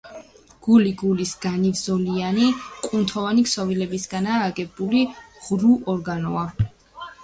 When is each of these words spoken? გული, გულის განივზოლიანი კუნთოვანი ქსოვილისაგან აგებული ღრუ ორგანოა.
გული, 0.67 0.93
გულის 1.01 1.33
განივზოლიანი 1.43 2.49
კუნთოვანი 2.89 3.45
ქსოვილისაგან 3.51 4.33
აგებული 4.41 5.07
ღრუ 5.47 5.81
ორგანოა. 5.97 6.53